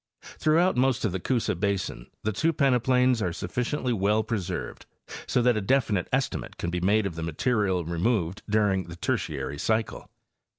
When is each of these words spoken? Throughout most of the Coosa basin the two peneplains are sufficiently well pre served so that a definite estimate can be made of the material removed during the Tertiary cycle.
Throughout 0.39 0.75
most 0.75 1.05
of 1.05 1.11
the 1.11 1.19
Coosa 1.19 1.53
basin 1.55 2.07
the 2.23 2.33
two 2.33 2.51
peneplains 2.53 3.21
are 3.21 3.31
sufficiently 3.31 3.93
well 3.93 4.23
pre 4.23 4.39
served 4.41 4.87
so 5.27 5.43
that 5.43 5.55
a 5.55 5.61
definite 5.61 6.07
estimate 6.11 6.57
can 6.57 6.71
be 6.71 6.81
made 6.81 7.05
of 7.05 7.13
the 7.13 7.21
material 7.21 7.85
removed 7.85 8.41
during 8.49 8.85
the 8.85 8.95
Tertiary 8.95 9.59
cycle. 9.59 10.09